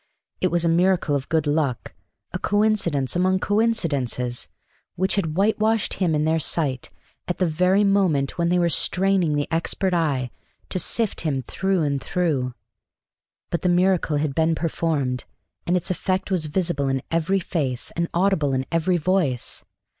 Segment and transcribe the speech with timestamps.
[0.39, 1.93] It was a miracle of good luck,
[2.33, 4.47] a coincidence among coincidences,
[4.95, 6.89] which had white washed him in their sight
[7.27, 10.31] at the very moment when they were straining the expert eye
[10.69, 12.55] to sift him through and through.
[13.51, 15.25] But the miracle had been performed,
[15.67, 19.63] and its effect was visible in every face and audible in every voice.